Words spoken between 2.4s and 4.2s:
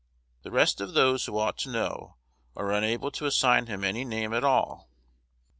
are unable to assign him any